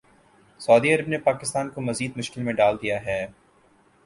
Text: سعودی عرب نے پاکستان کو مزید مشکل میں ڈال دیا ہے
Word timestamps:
سعودی 0.61 0.93
عرب 0.93 1.07
نے 1.07 1.17
پاکستان 1.27 1.69
کو 1.69 1.81
مزید 1.81 2.17
مشکل 2.17 2.41
میں 2.43 2.53
ڈال 2.53 2.75
دیا 2.81 3.01
ہے 3.05 3.25